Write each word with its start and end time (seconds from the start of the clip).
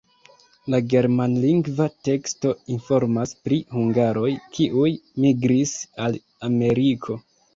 La 0.73 0.77
germanlingva 0.93 1.85
teksto 2.09 2.53
informas 2.77 3.35
pri 3.47 3.59
hungaroj, 3.75 4.31
kiuj 4.57 4.89
migris 5.27 5.75
al 6.07 6.17
Ameriko. 6.51 7.21